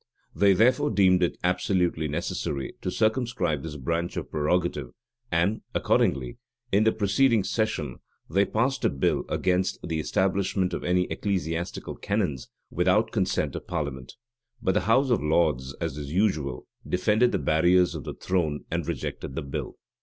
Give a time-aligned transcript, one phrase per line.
[0.35, 4.89] They therefore deemed it absolutely necessary to circumscribe this branch of prerogative;
[5.31, 6.39] and accordingly,
[6.71, 12.47] in the preceding session, they passed a bill against the establishment of any ecclesiastical canons
[12.71, 14.15] without consent of parliament.[*]
[14.59, 18.87] But the house of lords, as is usual, defended the barriers of the throne, and
[18.87, 19.75] rejected the bill.